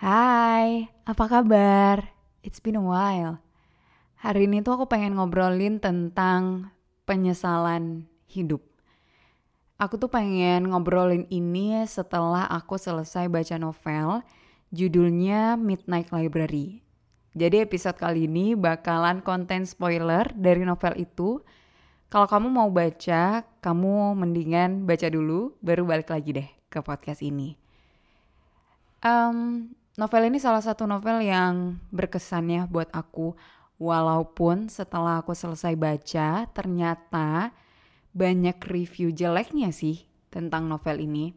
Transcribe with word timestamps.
Hai, 0.00 0.88
apa 1.04 1.28
kabar? 1.28 2.08
It's 2.40 2.56
been 2.56 2.80
a 2.80 2.80
while. 2.80 3.36
Hari 4.24 4.48
ini 4.48 4.64
tuh 4.64 4.80
aku 4.80 4.88
pengen 4.88 5.12
ngobrolin 5.12 5.76
tentang 5.76 6.72
penyesalan 7.04 8.08
hidup. 8.24 8.64
Aku 9.76 10.00
tuh 10.00 10.08
pengen 10.08 10.72
ngobrolin 10.72 11.28
ini 11.28 11.84
setelah 11.84 12.48
aku 12.48 12.80
selesai 12.80 13.28
baca 13.28 13.60
novel 13.60 14.24
judulnya 14.72 15.60
Midnight 15.60 16.08
Library. 16.16 16.80
Jadi 17.36 17.60
episode 17.60 18.00
kali 18.00 18.24
ini 18.24 18.56
bakalan 18.56 19.20
konten 19.20 19.68
spoiler 19.68 20.24
dari 20.32 20.64
novel 20.64 20.96
itu. 20.96 21.44
Kalau 22.08 22.24
kamu 22.24 22.48
mau 22.48 22.72
baca, 22.72 23.44
kamu 23.60 24.16
mendingan 24.16 24.88
baca 24.88 25.12
dulu, 25.12 25.60
baru 25.60 25.84
balik 25.84 26.08
lagi 26.08 26.40
deh 26.40 26.48
ke 26.72 26.80
podcast 26.80 27.20
ini. 27.20 27.60
Um, 29.04 29.72
novel 29.98 30.22
ini 30.30 30.38
salah 30.38 30.62
satu 30.62 30.86
novel 30.86 31.24
yang 31.24 31.80
berkesan 31.90 32.50
ya 32.50 32.62
buat 32.70 32.90
aku. 32.94 33.34
Walaupun 33.80 34.68
setelah 34.68 35.24
aku 35.24 35.32
selesai 35.32 35.72
baca, 35.72 36.44
ternyata 36.52 37.56
banyak 38.12 38.60
review 38.68 39.08
jeleknya 39.08 39.72
sih 39.72 40.04
tentang 40.28 40.68
novel 40.68 41.00
ini. 41.00 41.32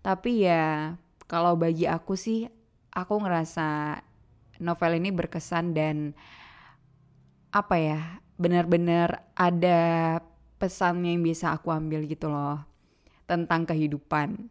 Tapi 0.00 0.48
ya 0.48 0.96
kalau 1.28 1.58
bagi 1.58 1.84
aku 1.84 2.16
sih, 2.16 2.48
aku 2.96 3.20
ngerasa 3.20 4.00
novel 4.62 4.92
ini 4.96 5.12
berkesan 5.12 5.76
dan 5.76 6.16
apa 7.52 7.76
ya, 7.76 8.00
benar-benar 8.40 9.28
ada 9.36 9.80
pesannya 10.56 11.12
yang 11.12 11.24
bisa 11.24 11.52
aku 11.52 11.68
ambil 11.68 12.08
gitu 12.08 12.32
loh 12.32 12.64
tentang 13.28 13.68
kehidupan. 13.68 14.48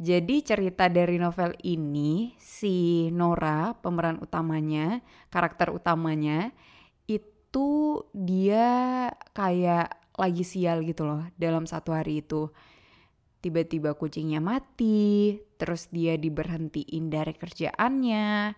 Jadi 0.00 0.40
cerita 0.40 0.88
dari 0.88 1.20
novel 1.20 1.52
ini 1.60 2.32
si 2.40 3.04
Nora 3.12 3.76
pemeran 3.76 4.16
utamanya, 4.24 5.04
karakter 5.28 5.68
utamanya 5.76 6.56
itu 7.04 8.00
dia 8.16 9.12
kayak 9.36 9.92
lagi 10.16 10.40
sial 10.40 10.80
gitu 10.88 11.04
loh 11.04 11.28
dalam 11.36 11.68
satu 11.68 11.92
hari 11.92 12.24
itu. 12.24 12.48
Tiba-tiba 13.44 13.92
kucingnya 13.92 14.40
mati, 14.40 15.36
terus 15.60 15.92
dia 15.92 16.16
diberhentiin 16.16 17.12
dari 17.12 17.36
kerjaannya. 17.36 18.56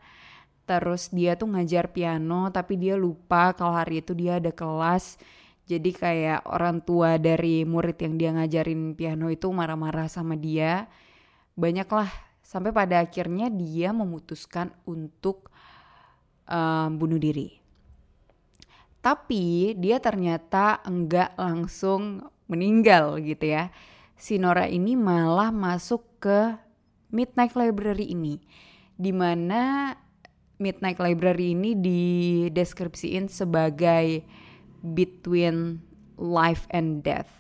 Terus 0.63 1.11
dia 1.11 1.35
tuh 1.35 1.59
ngajar 1.59 1.91
piano 1.91 2.55
tapi 2.55 2.79
dia 2.79 2.95
lupa 2.95 3.51
kalau 3.59 3.75
hari 3.75 3.99
itu 3.99 4.15
dia 4.15 4.39
ada 4.39 4.55
kelas. 4.55 5.19
Jadi 5.67 5.91
kayak 5.91 6.47
orang 6.47 6.87
tua 6.87 7.19
dari 7.19 7.67
murid 7.67 7.99
yang 7.99 8.15
dia 8.15 8.31
ngajarin 8.31 8.95
piano 8.95 9.27
itu 9.27 9.51
marah-marah 9.51 10.07
sama 10.07 10.39
dia 10.39 10.87
banyaklah 11.63 12.11
sampai 12.43 12.75
pada 12.75 12.99
akhirnya 12.99 13.47
dia 13.47 13.95
memutuskan 13.95 14.75
untuk 14.83 15.47
um, 16.51 16.99
bunuh 16.99 17.23
diri. 17.23 17.63
Tapi 18.99 19.79
dia 19.79 20.03
ternyata 20.03 20.83
enggak 20.83 21.39
langsung 21.39 22.23
meninggal 22.51 23.23
gitu 23.23 23.55
ya. 23.55 23.71
Si 24.19 24.39
Nora 24.39 24.67
ini 24.67 24.95
malah 24.99 25.51
masuk 25.55 26.23
ke 26.23 26.55
Midnight 27.11 27.55
Library 27.59 28.11
ini. 28.11 28.39
Di 28.95 29.11
mana 29.11 29.95
Midnight 30.63 31.03
Library 31.03 31.59
ini 31.59 31.75
dideskripsiin 31.75 33.27
sebagai 33.27 34.23
between 34.87 35.83
life 36.15 36.71
and 36.71 37.03
death. 37.03 37.31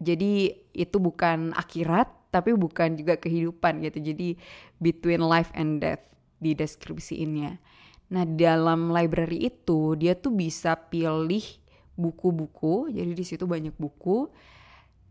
Jadi 0.00 0.56
itu 0.72 0.96
bukan 0.96 1.52
akhirat 1.52 2.08
tapi 2.34 2.50
bukan 2.58 2.98
juga 2.98 3.14
kehidupan 3.14 3.86
gitu. 3.86 4.02
Jadi 4.02 4.34
between 4.82 5.22
life 5.22 5.54
and 5.54 5.78
death 5.78 6.02
di 6.42 6.58
deskripsiinnya. 6.58 7.62
Nah, 8.10 8.26
dalam 8.26 8.90
library 8.90 9.46
itu 9.46 9.94
dia 9.94 10.18
tuh 10.18 10.34
bisa 10.34 10.74
pilih 10.74 11.46
buku-buku. 11.94 12.90
Jadi 12.90 13.12
di 13.14 13.24
situ 13.24 13.46
banyak 13.46 13.78
buku. 13.78 14.26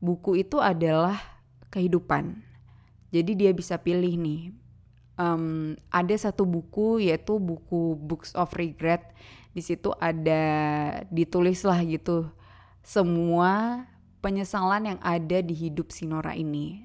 Buku 0.03 0.43
itu 0.43 0.59
adalah 0.59 1.15
kehidupan. 1.71 2.43
Jadi 3.15 3.31
dia 3.39 3.55
bisa 3.55 3.79
pilih 3.79 4.19
nih. 4.19 4.51
Um, 5.15 5.79
ada 5.87 6.11
satu 6.19 6.43
buku 6.43 7.07
yaitu 7.07 7.39
buku 7.39 7.95
Books 7.95 8.35
of 8.35 8.51
Regret. 8.59 9.15
Di 9.55 9.63
situ 9.63 9.95
ada 9.95 10.43
ditulis 11.07 11.63
lah 11.63 11.79
gitu 11.87 12.27
semua 12.83 13.85
penyesalan 14.19 14.95
yang 14.95 14.99
ada 14.99 15.39
di 15.39 15.55
hidup 15.55 15.89
si 15.89 16.03
Nora 16.03 16.35
ini. 16.35 16.83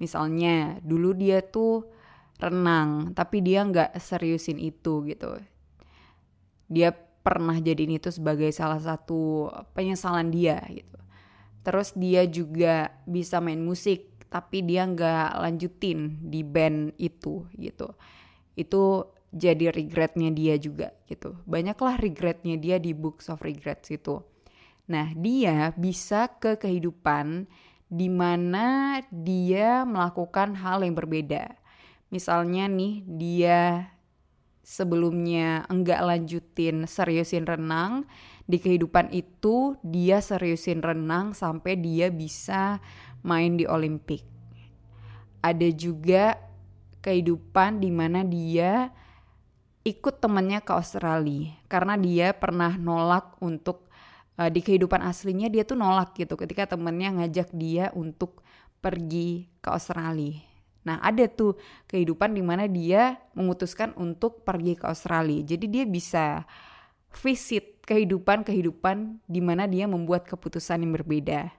Misalnya 0.00 0.80
dulu 0.80 1.12
dia 1.12 1.44
tuh 1.44 1.84
renang 2.40 3.12
tapi 3.12 3.44
dia 3.44 3.62
nggak 3.62 4.00
seriusin 4.00 4.56
itu 4.56 5.04
gitu. 5.04 5.36
Dia 6.72 6.96
pernah 7.20 7.60
jadiin 7.60 8.00
itu 8.00 8.08
sebagai 8.08 8.48
salah 8.50 8.80
satu 8.80 9.52
penyesalan 9.76 10.32
dia 10.32 10.64
gitu. 10.72 10.98
Terus 11.60 11.92
dia 11.92 12.24
juga 12.24 12.96
bisa 13.04 13.38
main 13.44 13.60
musik 13.60 14.08
tapi 14.32 14.64
dia 14.64 14.88
nggak 14.88 15.36
lanjutin 15.36 16.16
di 16.24 16.40
band 16.40 16.96
itu 16.96 17.44
gitu. 17.60 17.92
Itu 18.56 19.12
jadi 19.30 19.70
regretnya 19.70 20.32
dia 20.32 20.56
juga 20.56 20.96
gitu. 21.06 21.36
Banyaklah 21.44 22.00
regretnya 22.00 22.56
dia 22.56 22.80
di 22.80 22.96
Books 22.96 23.28
of 23.28 23.44
Regrets 23.44 23.92
itu. 23.92 24.24
Nah 24.90 25.12
dia 25.14 25.70
bisa 25.76 26.26
ke 26.40 26.56
kehidupan 26.58 27.46
di 27.90 28.06
mana 28.06 29.02
dia 29.10 29.82
melakukan 29.82 30.54
hal 30.54 30.86
yang 30.86 30.94
berbeda. 30.94 31.58
Misalnya 32.14 32.70
nih 32.70 33.02
dia 33.04 33.90
sebelumnya 34.62 35.66
enggak 35.66 35.98
lanjutin 35.98 36.86
seriusin 36.86 37.42
renang, 37.42 38.06
di 38.46 38.62
kehidupan 38.62 39.10
itu 39.10 39.74
dia 39.82 40.22
seriusin 40.22 40.86
renang 40.86 41.34
sampai 41.34 41.74
dia 41.74 42.14
bisa 42.14 42.78
main 43.26 43.58
di 43.58 43.66
Olimpik. 43.66 44.22
Ada 45.42 45.74
juga 45.74 46.38
kehidupan 47.02 47.82
di 47.82 47.90
mana 47.90 48.22
dia 48.22 48.94
ikut 49.82 50.22
temannya 50.22 50.62
ke 50.62 50.72
Australia 50.76 51.56
karena 51.66 51.98
dia 51.98 52.36
pernah 52.36 52.76
nolak 52.76 53.40
untuk 53.42 53.89
uh, 54.40 54.48
di 54.48 54.64
kehidupan 54.64 55.04
aslinya 55.04 55.52
dia 55.52 55.68
tuh 55.68 55.76
nolak 55.76 56.16
gitu 56.16 56.40
ketika 56.40 56.72
temennya 56.72 57.20
ngajak 57.20 57.52
dia 57.52 57.92
untuk 57.92 58.40
pergi 58.80 59.52
ke 59.60 59.68
Australia. 59.68 60.40
Nah 60.88 60.96
ada 61.04 61.28
tuh 61.28 61.60
kehidupan 61.84 62.32
di 62.32 62.40
mana 62.40 62.64
dia 62.64 63.20
memutuskan 63.36 63.92
untuk 64.00 64.40
pergi 64.48 64.80
ke 64.80 64.88
Australia. 64.88 65.44
Jadi 65.44 65.66
dia 65.68 65.84
bisa 65.84 66.48
visit 67.12 67.84
kehidupan-kehidupan 67.84 69.20
di 69.28 69.44
mana 69.44 69.68
dia 69.68 69.84
membuat 69.84 70.24
keputusan 70.24 70.80
yang 70.80 70.96
berbeda. 70.96 71.52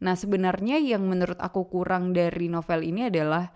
Nah 0.00 0.14
sebenarnya 0.16 0.80
yang 0.80 1.04
menurut 1.04 1.36
aku 1.36 1.68
kurang 1.68 2.16
dari 2.16 2.48
novel 2.48 2.80
ini 2.80 3.12
adalah 3.12 3.52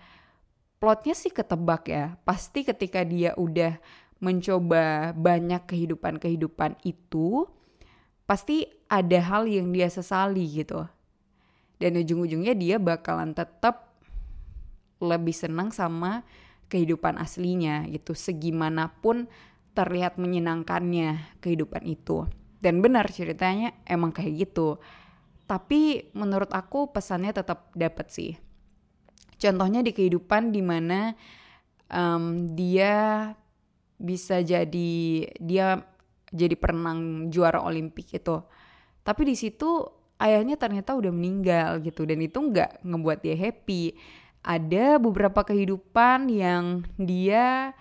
plotnya 0.77 1.17
sih 1.17 1.33
ketebak 1.33 1.89
ya. 1.89 2.21
Pasti 2.29 2.61
ketika 2.61 3.01
dia 3.01 3.33
udah 3.41 3.81
mencoba 4.21 5.17
banyak 5.17 5.65
kehidupan-kehidupan 5.69 6.85
itu, 6.85 7.49
pasti 8.27 8.67
ada 8.91 9.19
hal 9.23 9.47
yang 9.47 9.71
dia 9.71 9.87
sesali 9.87 10.45
gitu. 10.51 10.85
Dan 11.79 11.97
ujung-ujungnya 12.03 12.55
dia 12.59 12.77
bakalan 12.83 13.33
tetap 13.33 13.95
lebih 14.99 15.33
senang 15.33 15.71
sama 15.71 16.27
kehidupan 16.67 17.17
aslinya 17.17 17.87
gitu. 17.89 18.13
Segimanapun 18.13 19.31
terlihat 19.77 20.19
menyenangkannya 20.19 21.39
kehidupan 21.39 21.87
itu. 21.87 22.27
Dan 22.59 22.83
benar 22.83 23.07
ceritanya 23.13 23.77
emang 23.87 24.11
kayak 24.11 24.49
gitu. 24.49 24.83
Tapi 25.47 26.11
menurut 26.17 26.51
aku 26.51 26.91
pesannya 26.91 27.31
tetap 27.31 27.71
dapat 27.77 28.11
sih. 28.11 28.33
Contohnya 29.37 29.85
di 29.85 29.93
kehidupan 29.93 30.51
di 30.51 30.65
mana 30.65 31.13
um, 31.93 32.51
dia 32.57 33.31
bisa 34.01 34.41
jadi 34.41 35.25
dia 35.39 35.81
jadi 36.33 36.55
perenang 36.59 37.31
juara 37.31 37.63
Olimpik 37.63 38.15
itu. 38.17 38.43
Tapi 39.07 39.23
di 39.23 39.35
situ 39.39 39.87
ayahnya 40.19 40.57
ternyata 40.57 40.97
udah 40.97 41.13
meninggal 41.13 41.79
gitu 41.85 42.09
dan 42.09 42.19
itu 42.25 42.39
nggak 42.41 42.83
ngebuat 42.83 43.19
dia 43.23 43.37
happy. 43.37 43.97
ada 44.47 45.03
beberapa 45.03 45.43
kehidupan 45.43 46.31
yang 46.31 46.87
dia 46.95 47.75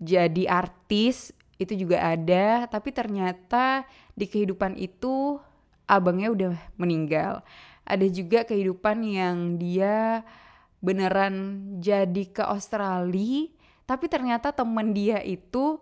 jadi 0.00 0.48
artis 0.48 1.36
itu 1.60 1.86
juga 1.86 2.00
ada 2.00 2.64
tapi 2.64 2.96
ternyata 2.96 3.84
di 4.16 4.24
kehidupan 4.24 4.74
itu 4.80 5.36
abangnya 5.84 6.32
udah 6.32 6.52
meninggal 6.80 7.44
ada 7.84 8.06
juga 8.08 8.42
kehidupan 8.48 9.04
yang 9.04 9.36
dia 9.60 10.24
beneran 10.80 11.60
jadi 11.78 12.24
ke 12.24 12.42
Australia 12.42 13.52
tapi 13.84 14.08
ternyata 14.08 14.50
temen 14.50 14.96
dia 14.96 15.20
itu 15.22 15.78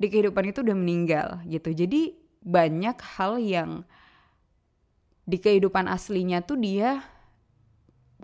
di 0.00 0.06
kehidupan 0.08 0.48
itu 0.48 0.64
udah 0.64 0.76
meninggal 0.76 1.28
gitu. 1.44 1.76
Jadi 1.76 2.16
banyak 2.40 2.96
hal 3.20 3.36
yang 3.36 3.84
di 5.28 5.36
kehidupan 5.36 5.84
aslinya 5.84 6.40
tuh 6.40 6.56
dia 6.56 7.04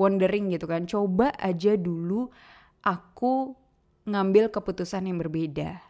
wondering 0.01 0.49
gitu 0.57 0.65
kan. 0.65 0.89
Coba 0.89 1.37
aja 1.37 1.77
dulu 1.77 2.33
aku 2.81 3.53
ngambil 4.09 4.49
keputusan 4.49 5.05
yang 5.05 5.21
berbeda. 5.21 5.85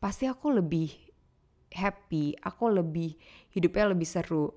Pasti 0.00 0.24
aku 0.24 0.56
lebih 0.56 1.12
happy 1.72 2.36
aku 2.44 2.68
lebih 2.68 3.16
hidupnya 3.52 3.92
lebih 3.92 4.08
seru. 4.08 4.52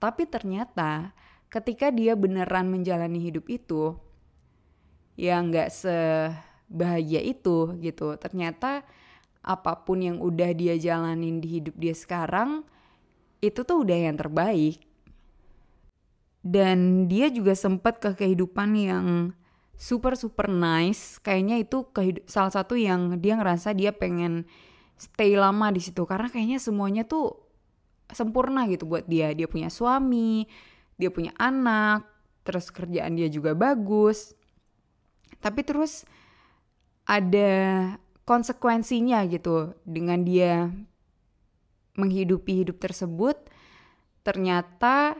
Tapi 0.00 0.24
ternyata 0.30 1.12
ketika 1.50 1.90
dia 1.90 2.14
beneran 2.14 2.70
menjalani 2.70 3.20
hidup 3.20 3.50
itu 3.50 3.98
ya 5.18 5.36
nggak 5.42 5.68
sebahagia 5.68 7.20
itu 7.20 7.74
gitu. 7.82 8.16
Ternyata 8.16 8.86
apa 9.40 9.84
pun 9.84 10.04
yang 10.04 10.20
udah 10.20 10.52
dia 10.52 10.76
jalanin 10.76 11.40
di 11.40 11.60
hidup 11.60 11.74
dia 11.80 11.96
sekarang 11.96 12.64
itu 13.40 13.64
tuh 13.64 13.84
udah 13.84 13.98
yang 14.10 14.16
terbaik. 14.20 14.84
Dan 16.40 17.04
dia 17.04 17.28
juga 17.28 17.52
sempat 17.52 18.00
ke 18.00 18.16
kehidupan 18.16 18.72
yang 18.76 19.06
super 19.76 20.16
super 20.16 20.48
nice. 20.48 21.20
Kayaknya 21.20 21.60
itu 21.60 21.84
salah 22.24 22.52
satu 22.52 22.76
yang 22.76 23.20
dia 23.20 23.36
ngerasa 23.36 23.76
dia 23.76 23.92
pengen 23.92 24.48
stay 24.96 25.36
lama 25.36 25.68
di 25.68 25.84
situ. 25.84 26.04
Karena 26.08 26.32
kayaknya 26.32 26.56
semuanya 26.56 27.04
tuh 27.04 27.36
sempurna 28.12 28.64
gitu 28.72 28.88
buat 28.88 29.04
dia. 29.04 29.36
Dia 29.36 29.48
punya 29.48 29.68
suami 29.68 30.48
dia 31.00 31.08
punya 31.08 31.32
anak 31.40 32.04
terus 32.44 32.68
kerjaan 32.68 33.16
dia 33.16 33.32
juga 33.32 33.56
bagus. 33.56 34.36
Tapi 35.40 35.64
terus 35.64 36.04
ada 37.08 37.96
konsekuensinya 38.30 39.26
gitu 39.26 39.74
dengan 39.82 40.22
dia 40.22 40.70
menghidupi 41.98 42.62
hidup 42.62 42.78
tersebut 42.78 43.34
ternyata 44.22 45.18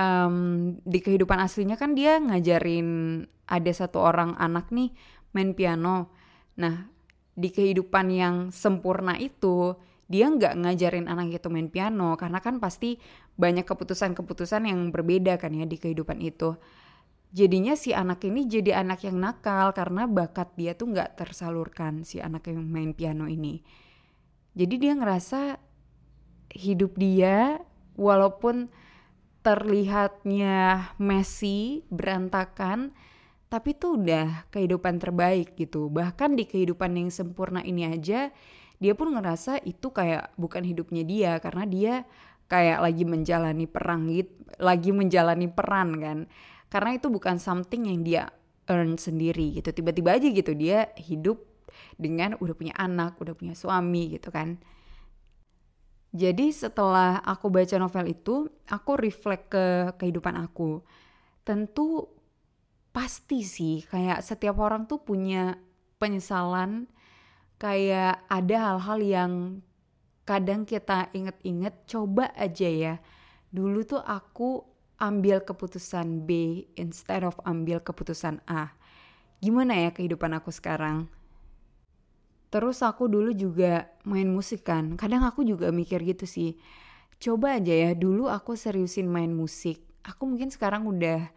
um, 0.00 0.72
di 0.88 1.04
kehidupan 1.04 1.36
aslinya 1.36 1.76
kan 1.76 1.92
dia 1.92 2.16
ngajarin 2.16 3.20
ada 3.44 3.72
satu 3.76 4.00
orang 4.00 4.32
anak 4.40 4.72
nih 4.72 4.96
main 5.36 5.52
piano. 5.52 6.16
Nah, 6.56 6.88
di 7.36 7.52
kehidupan 7.52 8.08
yang 8.08 8.36
sempurna 8.54 9.20
itu 9.20 9.76
dia 10.08 10.30
nggak 10.30 10.64
ngajarin 10.64 11.10
anak 11.10 11.42
itu 11.42 11.48
main 11.52 11.68
piano 11.68 12.16
karena 12.16 12.40
kan 12.40 12.56
pasti 12.56 12.96
banyak 13.34 13.66
keputusan-keputusan 13.66 14.64
yang 14.70 14.80
berbeda 14.94 15.36
kan 15.36 15.52
ya 15.52 15.68
di 15.68 15.76
kehidupan 15.76 16.24
itu. 16.24 16.56
Jadinya 17.34 17.74
si 17.74 17.90
anak 17.90 18.22
ini 18.30 18.46
jadi 18.46 18.78
anak 18.78 19.10
yang 19.10 19.18
nakal 19.18 19.74
karena 19.74 20.06
bakat 20.06 20.54
dia 20.54 20.78
tuh 20.78 20.94
nggak 20.94 21.18
tersalurkan 21.18 22.06
si 22.06 22.22
anak 22.22 22.46
yang 22.46 22.62
main 22.62 22.94
piano 22.94 23.26
ini. 23.26 23.58
Jadi 24.54 24.74
dia 24.78 24.94
ngerasa 24.94 25.58
hidup 26.54 26.94
dia 26.94 27.58
walaupun 27.98 28.70
terlihatnya 29.42 30.94
messy, 31.02 31.82
berantakan, 31.90 32.94
tapi 33.50 33.74
itu 33.74 33.98
udah 33.98 34.46
kehidupan 34.54 35.02
terbaik 35.02 35.58
gitu. 35.58 35.90
Bahkan 35.90 36.38
di 36.38 36.46
kehidupan 36.46 36.94
yang 36.94 37.10
sempurna 37.10 37.66
ini 37.66 37.90
aja, 37.90 38.30
dia 38.78 38.94
pun 38.94 39.10
ngerasa 39.10 39.58
itu 39.66 39.90
kayak 39.90 40.38
bukan 40.38 40.62
hidupnya 40.62 41.02
dia 41.02 41.32
karena 41.42 41.66
dia 41.66 41.94
kayak 42.46 42.78
lagi 42.78 43.02
menjalani 43.02 43.66
perang 43.66 44.06
gitu, 44.06 44.32
lagi 44.62 44.94
menjalani 44.94 45.50
peran 45.50 45.88
kan. 45.98 46.18
Karena 46.74 46.98
itu 46.98 47.06
bukan 47.06 47.38
something 47.38 47.86
yang 47.86 48.02
dia 48.02 48.34
earn 48.66 48.98
sendiri 48.98 49.54
gitu. 49.54 49.70
Tiba-tiba 49.70 50.18
aja 50.18 50.26
gitu 50.26 50.58
dia 50.58 50.90
hidup 50.98 51.38
dengan 51.94 52.34
udah 52.42 52.54
punya 52.58 52.74
anak, 52.74 53.14
udah 53.22 53.38
punya 53.38 53.54
suami 53.54 54.18
gitu 54.18 54.34
kan. 54.34 54.58
Jadi 56.10 56.50
setelah 56.50 57.22
aku 57.22 57.46
baca 57.46 57.78
novel 57.78 58.10
itu, 58.10 58.50
aku 58.66 58.90
reflect 58.98 59.54
ke 59.54 59.94
kehidupan 60.02 60.34
aku. 60.34 60.82
Tentu 61.46 62.10
pasti 62.90 63.46
sih 63.46 63.86
kayak 63.86 64.22
setiap 64.22 64.58
orang 64.58 64.90
tuh 64.90 65.02
punya 65.02 65.58
penyesalan 65.98 66.90
kayak 67.58 68.22
ada 68.30 68.56
hal-hal 68.70 68.98
yang 69.02 69.32
kadang 70.26 70.66
kita 70.66 71.10
inget-inget 71.14 71.86
coba 71.86 72.34
aja 72.34 72.66
ya. 72.66 72.94
Dulu 73.54 73.82
tuh 73.86 74.02
aku 74.02 74.73
ambil 75.04 75.44
keputusan 75.44 76.24
B 76.24 76.64
instead 76.80 77.20
of 77.20 77.36
ambil 77.44 77.84
keputusan 77.84 78.40
A. 78.48 78.72
Gimana 79.44 79.76
ya 79.76 79.90
kehidupan 79.92 80.32
aku 80.32 80.48
sekarang? 80.48 81.12
Terus 82.48 82.80
aku 82.80 83.10
dulu 83.10 83.36
juga 83.36 83.92
main 84.08 84.30
musik 84.30 84.64
kan. 84.64 84.96
Kadang 84.96 85.26
aku 85.26 85.44
juga 85.44 85.68
mikir 85.68 86.00
gitu 86.06 86.24
sih. 86.24 86.56
Coba 87.20 87.60
aja 87.60 87.74
ya 87.74 87.90
dulu 87.92 88.30
aku 88.30 88.56
seriusin 88.56 89.10
main 89.10 89.34
musik. 89.34 89.84
Aku 90.06 90.24
mungkin 90.24 90.48
sekarang 90.48 90.88
udah 90.88 91.28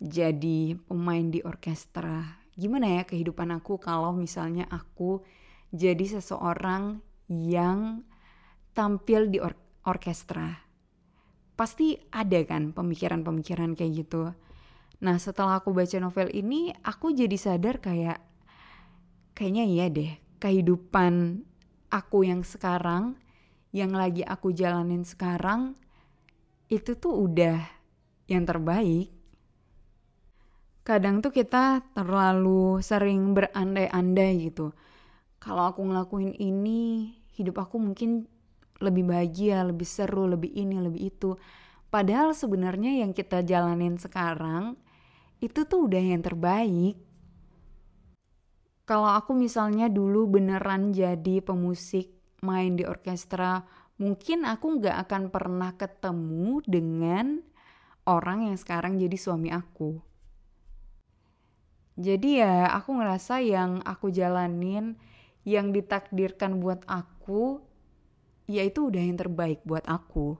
jadi 0.00 0.76
pemain 0.84 1.24
di 1.28 1.40
orkestra. 1.40 2.40
Gimana 2.56 3.00
ya 3.00 3.02
kehidupan 3.06 3.52
aku 3.56 3.80
kalau 3.80 4.12
misalnya 4.12 4.68
aku 4.68 5.24
jadi 5.70 6.18
seseorang 6.18 6.98
yang 7.30 8.02
tampil 8.74 9.30
di 9.30 9.38
or 9.38 9.54
orkestra. 9.86 10.69
Pasti 11.60 12.00
ada 12.08 12.40
kan 12.48 12.72
pemikiran-pemikiran 12.72 13.76
kayak 13.76 13.92
gitu. 13.92 14.32
Nah 15.04 15.16
setelah 15.20 15.60
aku 15.60 15.76
baca 15.76 16.00
novel 16.00 16.32
ini 16.32 16.72
aku 16.72 17.12
jadi 17.12 17.36
sadar 17.36 17.84
kayak 17.84 18.16
kayaknya 19.36 19.64
iya 19.68 19.86
deh 19.92 20.12
kehidupan 20.40 21.44
aku 21.92 22.24
yang 22.24 22.40
sekarang, 22.40 23.20
yang 23.76 23.92
lagi 23.92 24.24
aku 24.24 24.56
jalanin 24.56 25.04
sekarang, 25.04 25.76
itu 26.72 26.96
tuh 26.96 27.28
udah 27.28 27.60
yang 28.24 28.48
terbaik. 28.48 29.12
Kadang 30.80 31.20
tuh 31.20 31.28
kita 31.28 31.84
terlalu 31.92 32.80
sering 32.80 33.36
berandai-andai 33.36 34.48
gitu. 34.48 34.72
Kalau 35.36 35.68
aku 35.68 35.84
ngelakuin 35.84 36.32
ini, 36.40 37.12
hidup 37.36 37.60
aku 37.68 37.76
mungkin 37.76 38.24
lebih 38.80 39.06
bahagia, 39.06 39.62
lebih 39.62 39.86
seru, 39.86 40.24
lebih 40.26 40.50
ini, 40.50 40.80
lebih 40.80 41.12
itu. 41.12 41.36
Padahal 41.92 42.32
sebenarnya 42.32 43.04
yang 43.04 43.12
kita 43.12 43.44
jalanin 43.44 44.00
sekarang 44.00 44.80
itu 45.40 45.64
tuh 45.68 45.88
udah 45.88 46.00
yang 46.00 46.20
terbaik 46.20 46.98
kalau 48.90 49.06
aku 49.06 49.38
misalnya 49.38 49.86
dulu 49.86 50.26
beneran 50.26 50.90
jadi 50.90 51.38
pemusik 51.46 52.10
main 52.42 52.74
di 52.74 52.82
orkestra, 52.82 53.62
mungkin 54.02 54.42
aku 54.42 54.82
nggak 54.82 55.06
akan 55.06 55.22
pernah 55.30 55.78
ketemu 55.78 56.58
dengan 56.66 57.38
orang 58.02 58.50
yang 58.50 58.58
sekarang 58.58 58.98
jadi 58.98 59.14
suami 59.14 59.54
aku. 59.54 60.02
Jadi 62.02 62.42
ya 62.42 62.66
aku 62.66 62.98
ngerasa 62.98 63.38
yang 63.38 63.78
aku 63.86 64.10
jalanin, 64.10 64.98
yang 65.46 65.70
ditakdirkan 65.70 66.58
buat 66.58 66.82
aku, 66.90 67.62
ya 68.50 68.66
itu 68.66 68.90
udah 68.90 68.98
yang 68.98 69.14
terbaik 69.14 69.62
buat 69.62 69.86
aku. 69.86 70.34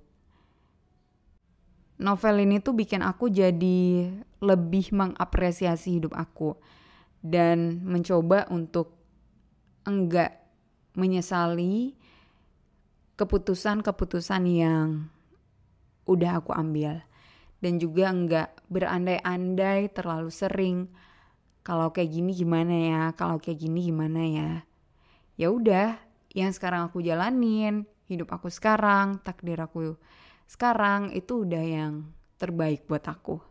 Novel 2.00 2.48
ini 2.48 2.58
tuh 2.58 2.74
bikin 2.74 3.04
aku 3.04 3.28
jadi 3.28 4.08
lebih 4.40 4.90
mengapresiasi 4.90 6.00
hidup 6.00 6.16
aku 6.16 6.56
dan 7.20 7.84
mencoba 7.84 8.48
untuk 8.48 8.96
enggak 9.84 10.40
menyesali 10.96 11.94
keputusan-keputusan 13.20 14.42
yang 14.48 15.12
udah 16.08 16.40
aku 16.40 16.56
ambil 16.56 17.04
dan 17.60 17.76
juga 17.76 18.08
enggak 18.08 18.48
berandai-andai 18.72 19.92
terlalu 19.92 20.32
sering 20.32 20.88
kalau 21.60 21.92
kayak 21.92 22.10
gini 22.16 22.32
gimana 22.32 22.74
ya? 22.74 23.02
Kalau 23.12 23.36
kayak 23.36 23.60
gini 23.60 23.92
gimana 23.92 24.22
ya? 24.24 24.50
Ya 25.36 25.52
udah 25.52 26.00
yang 26.32 26.50
sekarang 26.56 26.88
aku 26.88 27.04
jalanin 27.04 27.84
hidup 28.10 28.28
aku 28.34 28.50
sekarang 28.50 29.22
takdir 29.22 29.62
aku 29.62 29.94
sekarang 30.50 31.14
itu 31.14 31.46
udah 31.46 31.62
yang 31.62 32.10
terbaik 32.36 32.90
buat 32.90 33.06
aku 33.06 33.49